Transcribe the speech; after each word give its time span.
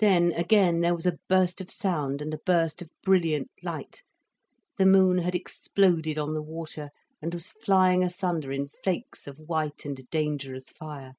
Then 0.00 0.32
again 0.32 0.80
there 0.80 0.96
was 0.96 1.06
a 1.06 1.20
burst 1.28 1.60
of 1.60 1.70
sound, 1.70 2.20
and 2.20 2.34
a 2.34 2.38
burst 2.44 2.82
of 2.82 2.90
brilliant 3.04 3.50
light, 3.62 4.02
the 4.78 4.84
moon 4.84 5.18
had 5.18 5.36
exploded 5.36 6.18
on 6.18 6.34
the 6.34 6.42
water, 6.42 6.90
and 7.22 7.32
was 7.32 7.52
flying 7.52 8.02
asunder 8.02 8.50
in 8.50 8.66
flakes 8.66 9.28
of 9.28 9.38
white 9.38 9.84
and 9.84 10.10
dangerous 10.10 10.70
fire. 10.70 11.12